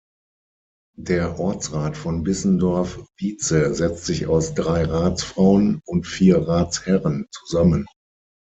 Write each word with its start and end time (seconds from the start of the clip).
Der 0.97 1.39
Ortsrat 1.39 1.95
von 1.95 2.23
Bissendorf-Wietze 2.23 3.75
setzt 3.75 4.07
sich 4.07 4.25
aus 4.25 4.55
drei 4.55 4.85
Ratsfrauen 4.85 5.79
und 5.85 6.07
vier 6.07 6.41
Ratsherren 6.47 7.27
zusammen. 7.31 7.85